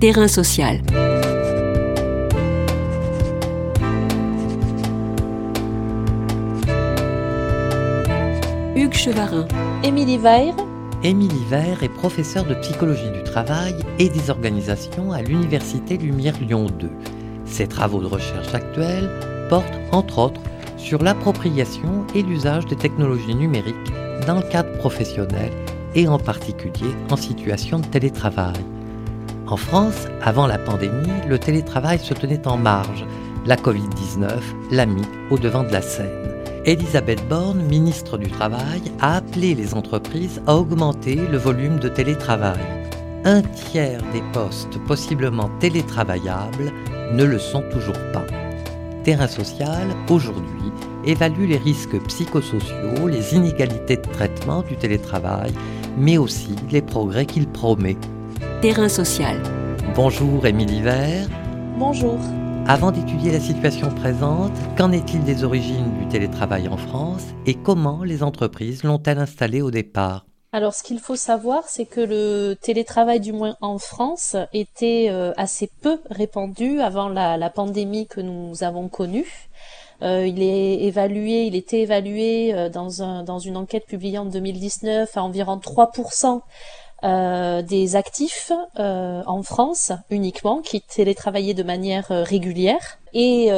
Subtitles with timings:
[0.00, 0.80] Terrain social.
[8.76, 9.48] Hugues Chevarin.
[9.82, 10.54] Émilie Weir.
[11.02, 16.66] Émilie Weir est professeure de psychologie du travail et des organisations à l'Université Lumière Lyon
[16.78, 16.88] 2.
[17.44, 19.10] Ses travaux de recherche actuels
[19.48, 20.40] portent entre autres
[20.76, 23.74] sur l'appropriation et l'usage des technologies numériques
[24.28, 25.50] dans le cadre professionnel
[25.96, 28.77] et en particulier en situation de télétravail.
[29.50, 33.06] En France, avant la pandémie, le télétravail se tenait en marge.
[33.46, 34.28] La Covid-19
[34.70, 36.34] l'a mis au devant de la scène.
[36.66, 42.60] Elisabeth Borne, ministre du Travail, a appelé les entreprises à augmenter le volume de télétravail.
[43.24, 46.70] Un tiers des postes possiblement télétravaillables
[47.12, 48.26] ne le sont toujours pas.
[49.02, 50.72] Terrain social, aujourd'hui,
[51.06, 55.54] évalue les risques psychosociaux, les inégalités de traitement du télétravail,
[55.96, 57.96] mais aussi les progrès qu'il promet.
[58.60, 59.40] Terrain social.
[59.94, 61.28] Bonjour Émilie Vert.
[61.78, 62.18] Bonjour.
[62.66, 68.02] Avant d'étudier la situation présente, qu'en est-il des origines du télétravail en France et comment
[68.02, 70.26] les entreprises l'ont-elles installé au départ?
[70.50, 75.32] Alors, ce qu'il faut savoir, c'est que le télétravail, du moins en France, était euh,
[75.36, 79.48] assez peu répandu avant la, pandémie que nous avons connue.
[80.02, 84.24] Euh, il est évalué, il était évalué euh, dans, un, dans une enquête publiée en
[84.24, 86.40] 2019 à environ 3%
[87.04, 92.98] euh, des actifs euh, en France uniquement qui télétravaillaient de manière euh, régulière.
[93.14, 93.50] Et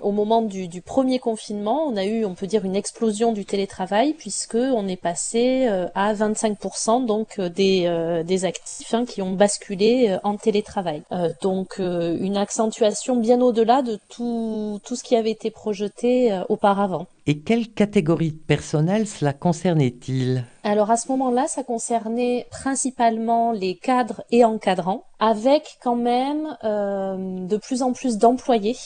[0.00, 3.44] au moment du, du, premier confinement, on a eu, on peut dire, une explosion du
[3.44, 10.16] télétravail puisque on est passé à 25% donc des, des actifs hein, qui ont basculé
[10.22, 11.02] en télétravail.
[11.40, 17.06] donc une accentuation bien au-delà de tout, tout ce qui avait été projeté auparavant.
[17.26, 20.44] Et quelle catégorie de personnel cela concernait-il?
[20.64, 27.46] Alors à ce moment-là, ça concernait principalement les cadres et encadrants, avec quand même euh,
[27.46, 28.76] de plus en plus d'employés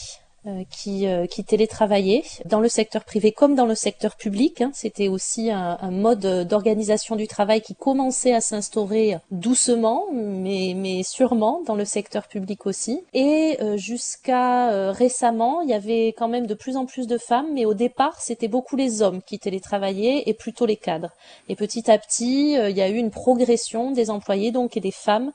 [0.69, 4.61] qui, euh, qui télétravaillaient dans le secteur privé comme dans le secteur public.
[4.61, 4.71] Hein.
[4.73, 11.03] C'était aussi un, un mode d'organisation du travail qui commençait à s'instaurer doucement, mais, mais
[11.03, 13.01] sûrement dans le secteur public aussi.
[13.13, 17.47] Et euh, jusqu'à récemment, il y avait quand même de plus en plus de femmes,
[17.53, 21.11] mais au départ, c'était beaucoup les hommes qui télétravaillaient et plutôt les cadres.
[21.49, 24.91] Et petit à petit, il y a eu une progression des employés donc et des
[24.91, 25.31] femmes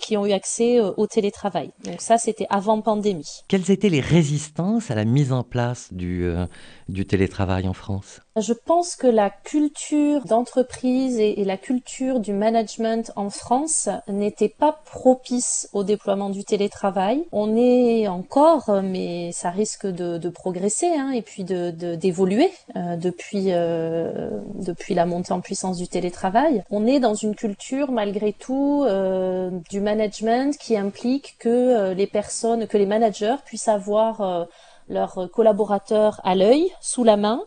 [0.00, 1.70] qui ont eu accès au télétravail.
[1.84, 3.42] Donc ça, c'était avant pandémie.
[3.48, 4.45] Quelles étaient les résistances
[4.88, 6.46] à la mise en place du, euh,
[7.08, 8.20] télétravail en France?
[8.36, 14.80] Je pense que la culture d'entreprise et, la culture du management en France n'était pas
[14.84, 17.24] propice au déploiement du télétravail.
[17.32, 22.96] On est encore, mais ça risque de, de progresser hein, et puis de d'évoluer euh,
[22.96, 26.62] depuis euh, depuis la montée en puissance du télétravail.
[26.70, 28.84] On est dans une culture malgré tout
[29.70, 34.20] du management qui implique que les personnes, que les managers puissent avoir
[34.88, 37.40] leurs collaborateurs à l'œil, sous la main,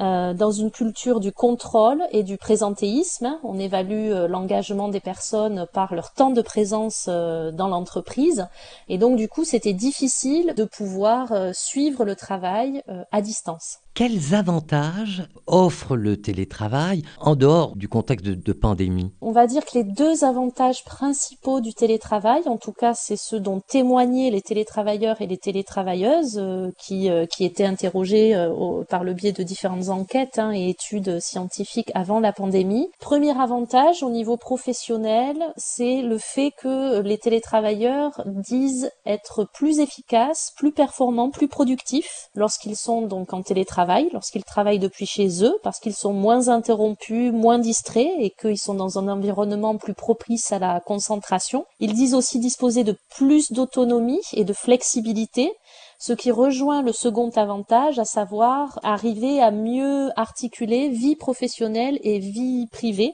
[0.00, 3.36] euh, dans une culture du contrôle et du présentéisme.
[3.42, 8.46] On évalue euh, l'engagement des personnes par leur temps de présence euh, dans l'entreprise.
[8.88, 13.78] Et donc du coup, c'était difficile de pouvoir suivre le travail à distance.
[13.98, 19.10] Quels avantages offre le télétravail en dehors du contexte de, pandémie?
[19.20, 23.40] On va dire que les deux avantages principaux du télétravail, en tout cas c'est ceux
[23.40, 29.02] dont témoignaient les télétravailleurs et les télétravailleuses euh, qui, euh, qui étaient interrogés euh, par
[29.02, 32.88] le biais de différentes enquêtes hein, et études scientifiques avant la pandémie.
[33.00, 40.52] Premier avantage au niveau professionnel, c'est le fait que les télétravailleurs disent être plus efficaces,
[40.56, 45.80] plus performants, plus productifs lorsqu'ils sont donc en télétravail lorsqu'ils travaillent depuis chez eux, parce
[45.80, 50.58] qu'ils sont moins interrompus, moins distraits et qu'ils sont dans un environnement plus propice à
[50.58, 51.64] la concentration.
[51.80, 55.52] Ils disent aussi disposer de plus d'autonomie et de flexibilité,
[55.98, 62.20] ce qui rejoint le second avantage, à savoir arriver à mieux articuler vie professionnelle et
[62.20, 63.12] vie privée.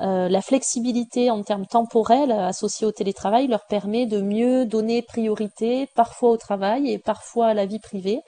[0.00, 5.88] Euh, la flexibilité en termes temporels associée au télétravail leur permet de mieux donner priorité
[5.94, 8.20] parfois au travail et parfois à la vie privée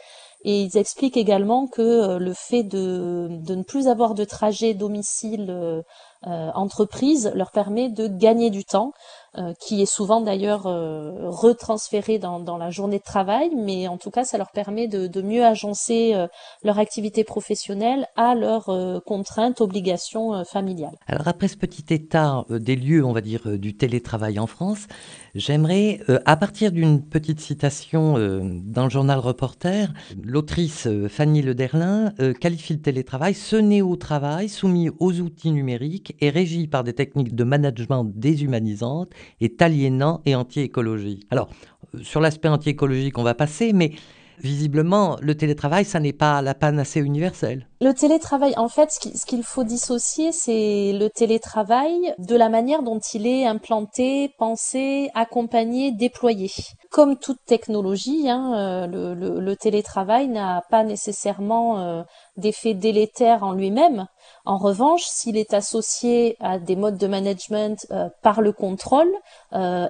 [0.45, 4.75] et ils expliquent également que euh, le fait de, de ne plus avoir de trajet
[4.75, 5.83] domicile euh,
[6.23, 8.93] entreprise leur permet de gagner du temps
[9.37, 13.99] euh, qui est souvent d'ailleurs euh, retransféré dans, dans, la journée de travail, mais en
[13.99, 16.27] tout cas ça leur permet de, de mieux agencer euh,
[16.65, 20.97] leur activité professionnelle à leurs contraintes, obligations familiales.
[21.07, 24.87] Alors après ce petit état des lieux, on va dire, du télétravail en France,
[25.35, 29.93] j'aimerais, à partir d'une petite citation dans le journal Reporter,
[30.23, 36.85] l'autrice Fanny Lederlin qualifie le télétravail, ce néo-travail soumis aux outils numériques est régi par
[36.85, 39.11] des techniques de management déshumanisantes,
[39.41, 41.27] est aliénant et anti-écologique.
[41.31, 41.49] Alors,
[41.95, 43.93] euh, sur l'aspect anti-écologique, on va passer, mais
[44.41, 47.69] visiblement, le télétravail, ça n'est pas la panacée universelle.
[47.81, 52.99] Le télétravail, en fait, ce qu'il faut dissocier, c'est le télétravail de la manière dont
[52.99, 56.51] il est implanté, pensé, accompagné, déployé.
[56.91, 62.03] Comme toute technologie, hein, euh, le, télétravail n'a pas nécessairement euh,
[62.37, 64.09] d'effet délétère en lui-même.
[64.45, 69.13] En revanche, s'il est associé à des modes de management euh, par le contrôle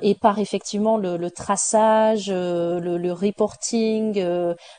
[0.02, 4.22] et par effectivement le, traçage, le, reporting,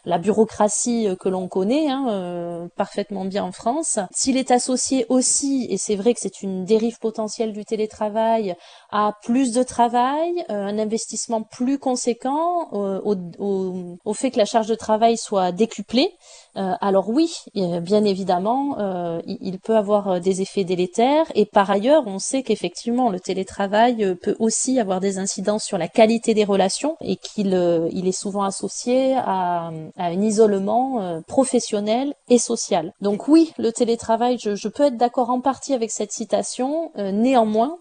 [0.05, 5.77] la bureaucratie que l'on connaît hein, parfaitement bien en France, s'il est associé aussi, et
[5.77, 8.55] c'est vrai que c'est une dérive potentielle du télétravail,
[8.91, 14.75] à plus de travail, un investissement plus conséquent, au, au, fait que la charge de
[14.75, 16.11] travail soit décuplée,
[16.55, 18.77] alors oui, bien évidemment,
[19.25, 21.25] il peut avoir euh, des effets délétères.
[21.35, 25.77] Et par ailleurs, on sait qu'effectivement, le télétravail euh, peut aussi avoir des incidences sur
[25.77, 32.13] la qualité des relations et qu'il euh, il est souvent associé à, un isolement professionnel
[32.29, 32.93] et social.
[33.01, 36.91] Donc oui, le télétravail, je, je peux être d'accord en partie avec cette citation.
[36.95, 37.77] néanmoins,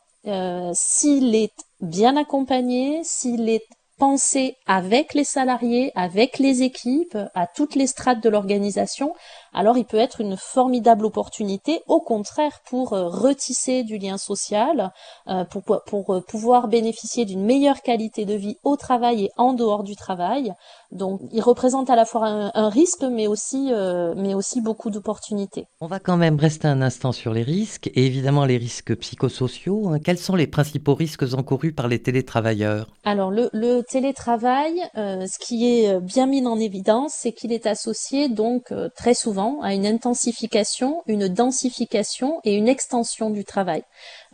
[0.75, 3.65] s'il est bien accompagné, s'il est
[3.99, 9.15] pensé avec les salariés, avec les équipes, à toutes les strates de l'organisation,
[9.59, 14.93] alors il peut être une formidable opportunité, au contraire, pour euh, retisser du lien social,
[15.27, 19.55] euh, pour, pour euh, pouvoir bénéficier d'une meilleure qualité de vie au travail et en
[19.55, 20.53] dehors du travail.
[20.93, 23.71] Donc il représente à la fois un, risque, mais aussi,
[24.17, 25.67] mais aussi beaucoup d'opportunités.
[25.81, 29.89] On va quand même rester un instant sur les risques, et évidemment les risques psychosociaux.
[29.89, 29.99] Hein.
[29.99, 32.87] Quels sont les principaux risques encourus par les télétravailleurs?
[33.05, 38.31] Alors le, le télétravail, ce qui est bien mis en évidence, c'est qu'il est associé
[38.31, 43.83] donc très souvent à une intensification, une densification et une extension du travail.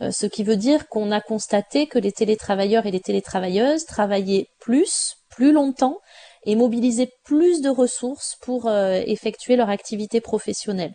[0.01, 4.47] Euh, ce qui veut dire qu'on a constaté que les télétravailleurs et les télétravailleuses travaillaient
[4.59, 5.97] plus, plus longtemps
[6.45, 10.93] et mobilisaient plus de ressources pour euh, effectuer leur activité professionnelle.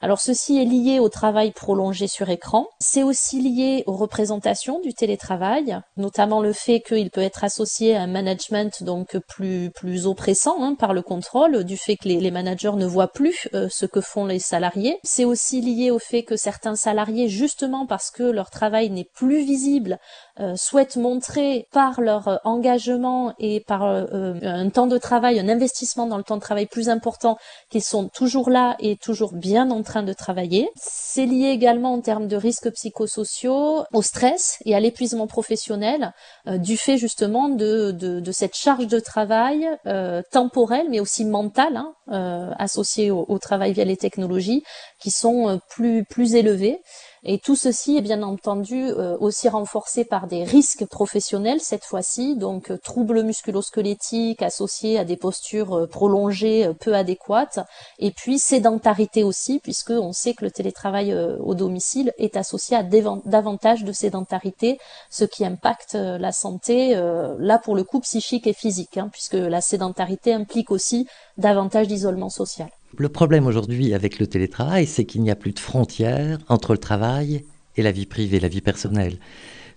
[0.00, 2.68] Alors ceci est lié au travail prolongé sur écran.
[2.78, 8.02] C'est aussi lié aux représentations du télétravail, notamment le fait qu'il peut être associé à
[8.02, 12.76] un management donc plus plus oppressant hein, par le contrôle, du fait que les, managers
[12.76, 14.98] ne voient plus euh, ce que font les salariés.
[15.02, 19.44] C'est aussi lié au fait que certains salariés, justement parce que leur travail n'est plus
[19.44, 19.98] visible,
[20.40, 26.06] euh, souhaitent montrer par leur euh, engagement et par un temps de travail, un investissement
[26.06, 27.38] dans le temps de travail plus important,
[27.70, 30.68] qu'ils sont toujours là et toujours bien en train de travailler.
[30.76, 36.12] C'est lié également en termes de risques psychosociaux au stress et à l'épuisement professionnel
[36.46, 41.76] euh, du fait justement de, de, cette charge de travail euh, temporelle mais aussi mentale
[41.76, 44.62] hein, euh, associée au, au, travail via les technologies
[45.00, 46.80] qui sont plus, plus élevées.
[47.24, 52.36] Et tout ceci est bien entendu euh, aussi renforcé par des risques professionnels cette fois-ci,
[52.36, 57.60] donc euh, troubles musculosquelettiques associés à des postures euh, prolongées peu adéquates,
[57.98, 62.82] et puis sédentarité aussi, puisque on sait que le télétravail au domicile est associé à
[62.82, 64.78] davantage de sédentarité,
[65.10, 66.94] ce qui impacte la santé,
[67.38, 71.06] là pour le coup psychique et physique, hein, puisque la sédentarité implique aussi
[71.36, 72.68] davantage d'isolement social.
[72.96, 76.78] Le problème aujourd'hui avec le télétravail, c'est qu'il n'y a plus de frontières entre le
[76.78, 77.44] travail
[77.76, 79.18] et la vie privée, la vie personnelle.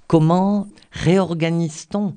[0.07, 2.15] Comment réorganise-t-on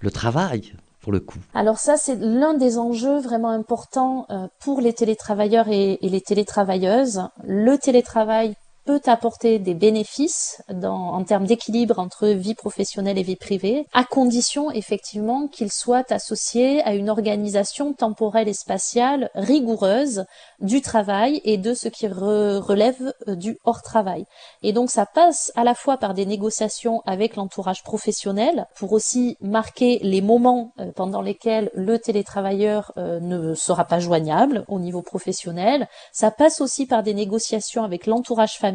[0.00, 1.38] le travail pour le coup?
[1.54, 6.20] Alors ça, c'est l'un des enjeux vraiment importants euh, pour les télétravailleurs et, et les
[6.20, 7.22] télétravailleuses.
[7.44, 13.36] Le télétravail peut apporter des bénéfices dans, en termes d'équilibre entre vie professionnelle et vie
[13.36, 20.26] privée, à condition effectivement qu'il soit associé à une organisation temporelle et spatiale rigoureuse
[20.60, 24.26] du travail et de ce qui relève euh, du hors-travail.
[24.62, 29.38] Et donc ça passe à la fois par des négociations avec l'entourage professionnel pour aussi
[29.40, 35.00] marquer les moments euh, pendant lesquels le télétravailleur euh, ne sera pas joignable au niveau
[35.00, 35.88] professionnel.
[36.12, 38.73] Ça passe aussi par des négociations avec l'entourage familial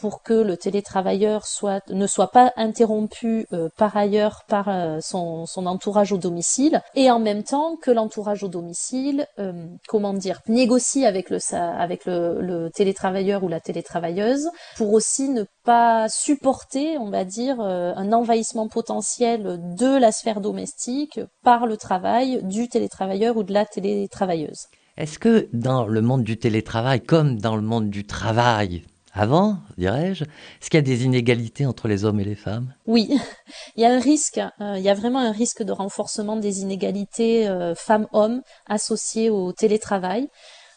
[0.00, 1.44] pour que le télétravailleur
[1.88, 7.18] ne soit pas interrompu euh, par ailleurs par euh, son, entourage au domicile et en
[7.18, 12.70] même temps que l'entourage au domicile, euh, comment dire, négocie avec le, avec le, le
[12.70, 19.58] télétravailleur ou la télétravailleuse pour aussi ne pas supporter, on va dire, un envahissement potentiel
[19.76, 24.66] de la sphère domestique par le travail du télétravailleur ou de la télétravailleuse.
[24.96, 30.24] Est-ce que dans le monde du télétravail, comme dans le monde du travail avant, dirais-je
[30.24, 32.74] Est-ce qu'il y a des inégalités entre les hommes et les femmes?
[32.86, 33.08] Oui,
[33.76, 36.60] il y a un risque, euh, il y a vraiment un risque de renforcement des
[36.60, 40.28] inégalités euh, femmes-hommes associées au télétravail.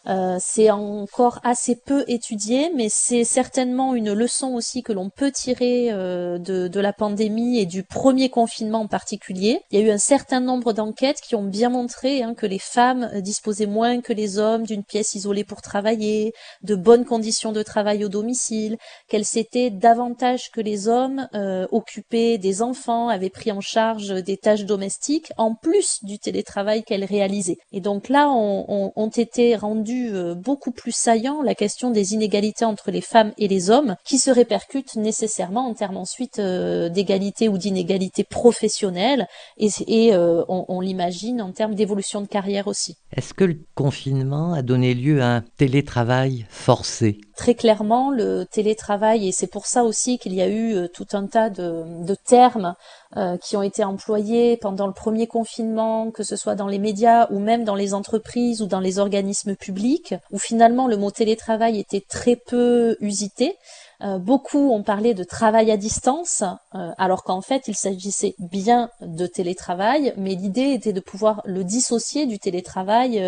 [0.07, 5.31] Euh, c'est encore assez peu étudié, mais c'est certainement une leçon aussi que l'on peut
[5.31, 9.59] tirer euh, de, de, la pandémie et du premier confinement en particulier.
[9.71, 12.59] Il y a eu un certain nombre d'enquêtes qui ont bien montré hein, que les
[12.59, 16.33] femmes disposaient moins que les hommes d'une pièce isolée pour travailler,
[16.63, 18.77] de bonnes conditions de travail au domicile,
[19.09, 24.37] qu'elles s'étaient davantage que les hommes euh, occupées des enfants, avaient pris en charge des
[24.37, 27.57] tâches domestiques, en plus du télétravail qu'elles réalisaient.
[27.73, 32.13] Et donc là, on, on, ont été rendus euh, beaucoup plus saillants la question des
[32.13, 36.89] inégalités entre les femmes et les hommes, qui se répercutent nécessairement en termes ensuite euh,
[36.89, 39.27] d'égalité ou d'inégalité professionnelle,
[39.57, 42.95] et, euh, on l'imagine en termes d'évolution de carrière aussi.
[43.15, 47.19] Est-ce que le confinement a donné lieu à un télétravail forcé?
[47.37, 51.27] Très clairement, le télétravail, et c'est pour ça aussi qu'il y a eu tout un
[51.27, 52.75] tas de, de termes
[53.15, 57.27] euh, qui ont été employés pendant le premier confinement, que ce soit dans les médias
[57.31, 61.79] ou même dans les entreprises ou dans les organismes publics, où finalement le mot télétravail
[61.79, 63.55] était très peu usité.
[64.03, 66.43] Euh, beaucoup ont parlé de travail à distance,
[66.75, 71.63] euh, alors qu'en fait il s'agissait bien de télétravail, mais l'idée était de pouvoir le
[71.63, 73.23] dissocier du télétravail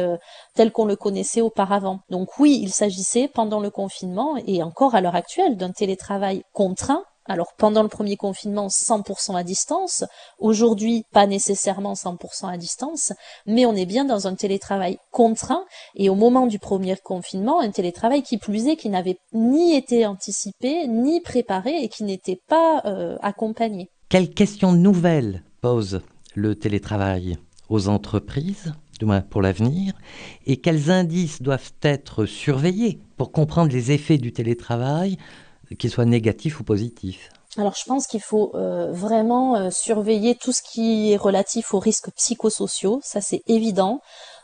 [0.56, 2.02] tel qu'on le connaissait auparavant.
[2.10, 3.99] Donc oui, il s'agissait pendant le confinement
[4.46, 9.44] et encore à l'heure actuelle d'un télétravail contraint alors pendant le premier confinement, 100% à
[9.44, 10.04] distance.
[10.40, 13.14] Aujourd'hui, pas nécessairement 100% à distance,
[13.46, 15.64] mais on est bien dans un télétravail contraint.
[15.96, 20.08] Et au moment du premier confinement, un télétravail qui plus est, qui n'avait ni été
[20.08, 23.92] anticipé, ni préparé et qui n'était pas euh, accompagné.
[24.10, 26.02] Quelles questions nouvelles pose
[26.34, 27.38] le télétravail
[27.70, 29.94] aux entreprises, du moins pour l'avenir,
[30.46, 35.18] et quels indices doivent être surveillés pour comprendre les effets du télétravail
[35.78, 40.52] qu'il soit négatif ou positif alors je pense qu'il faut euh, vraiment euh, surveiller tout
[40.52, 44.02] ce qui est relatif aux risques psychosociaux, ça c'est évident.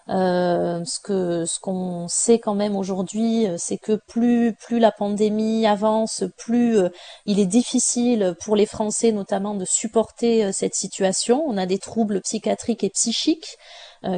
[0.10, 5.66] Euh, ce que ce qu'on sait quand même aujourd'hui, c'est que plus plus la pandémie
[5.66, 6.78] avance, plus
[7.26, 11.44] il est difficile pour les Français notamment de supporter cette situation.
[11.48, 13.58] On a des troubles psychiatriques et psychiques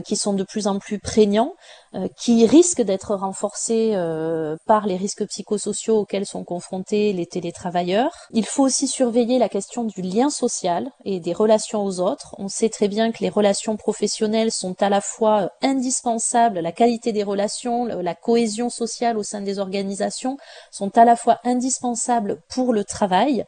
[0.05, 1.53] qui sont de plus en plus prégnants.
[1.95, 8.11] Euh, qui risquent d'être renforcés euh, par les risques psychosociaux auxquels sont confrontés les télétravailleurs.
[8.33, 12.35] Il faut aussi surveiller la question du lien social et des relations aux autres.
[12.39, 16.73] On sait très bien que les relations professionnelles sont à la fois euh, indispensables, la
[16.73, 20.37] qualité des relations, la cohésion sociale au sein des organisations
[20.71, 23.45] sont à la fois indispensables pour le travail,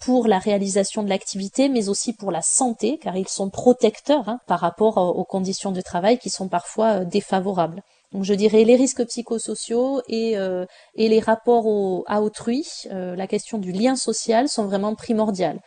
[0.00, 4.38] pour la réalisation de l'activité, mais aussi pour la santé, car ils sont protecteurs hein,
[4.46, 7.63] par rapport aux conditions de travail qui sont parfois défavorables.
[8.12, 10.64] Donc je dirais les risques psychosociaux et, euh,
[10.96, 15.60] les rapports à autrui, euh, la question du lien social sont vraiment primordiales.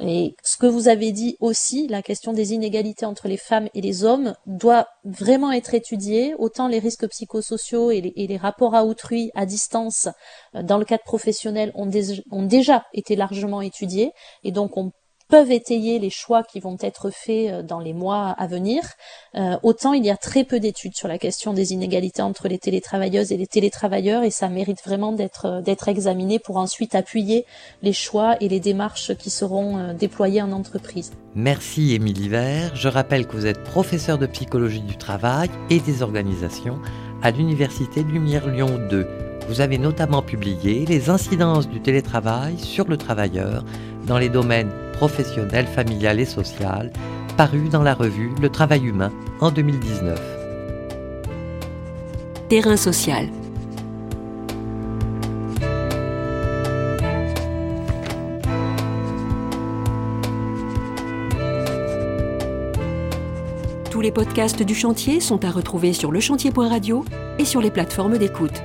[0.00, 3.80] Et ce que vous avez dit aussi, la question des inégalités entre les femmes et
[3.80, 6.36] les hommes doit vraiment être étudiée.
[6.38, 10.06] Autant les risques psychosociaux et les, rapports à autrui à distance
[10.54, 11.90] euh, dans le cadre professionnel ont,
[12.30, 14.12] ont déjà été largement étudiés.
[14.44, 14.92] Et donc on
[15.28, 18.82] peuvent étayer les choix qui vont être faits euh, dans les mois à venir,
[19.34, 22.58] euh, autant il y a très peu d'études sur la question des inégalités entre les
[22.58, 27.44] télétravailleuses et les télétravailleurs et ça mérite vraiment d'être euh, d'être examiné pour ensuite appuyer
[27.82, 31.12] les choix et les démarches qui seront déployées en entreprise.
[31.34, 32.74] Merci Émilie Vert.
[32.74, 36.78] Je rappelle que vous êtes professeur de psychologie du travail et des organisations
[37.22, 39.06] à l'Université Lumière Lyon 2.
[39.48, 43.64] Vous avez notamment publié Les incidences du télétravail sur le travailleur
[44.06, 46.90] dans les domaines professionnel, familial et social,
[47.36, 50.20] paru dans la revue Le Travail humain en 2019.
[52.48, 53.28] Terrain social.
[63.92, 67.04] Tous les podcasts du chantier sont à retrouver sur lechantier.radio
[67.38, 68.62] et sur les plateformes d'écoute.